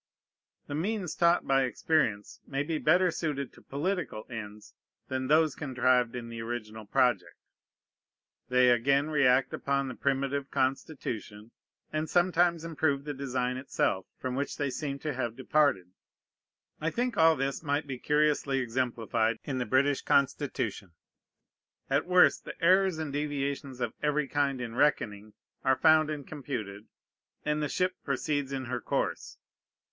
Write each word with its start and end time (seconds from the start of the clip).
The 0.65 0.73
means 0.73 1.13
taught 1.13 1.45
by 1.45 1.61
experience 1.61 2.39
may 2.47 2.63
be 2.63 2.79
better 2.79 3.11
suited 3.11 3.53
to 3.53 3.61
political 3.61 4.25
ends 4.31 4.73
than 5.09 5.27
those 5.27 5.53
contrived 5.53 6.15
in 6.15 6.27
the 6.29 6.41
original 6.41 6.87
project. 6.87 7.37
They 8.49 8.71
again 8.71 9.11
react 9.11 9.53
upon 9.53 9.89
the 9.89 9.93
primitive 9.93 10.49
constitution, 10.49 11.51
and 11.93 12.09
sometimes 12.09 12.65
improve 12.65 13.03
the 13.03 13.13
design 13.13 13.57
itself, 13.57 14.07
from 14.17 14.33
which 14.33 14.57
they 14.57 14.71
seem 14.71 14.97
to 15.05 15.13
have 15.13 15.35
departed. 15.35 15.91
I 16.79 16.89
think 16.89 17.15
all 17.15 17.35
this 17.35 17.61
might 17.61 17.85
be 17.85 17.99
curiously 17.99 18.57
exemplified 18.57 19.37
in 19.43 19.59
the 19.59 19.67
British 19.67 20.01
Constitution. 20.01 20.93
At 21.91 22.07
worst, 22.07 22.43
the 22.43 22.59
errors 22.59 22.97
and 22.97 23.13
deviations 23.13 23.79
of 23.79 23.93
every 24.01 24.27
kind 24.27 24.59
in 24.61 24.73
reckoning 24.73 25.33
are 25.63 25.75
found 25.77 26.09
and 26.09 26.27
computed, 26.27 26.87
and 27.45 27.61
the 27.61 27.69
ship 27.69 27.93
proceeds 28.03 28.51
in 28.51 28.65
her 28.65 28.81
course. 28.81 29.37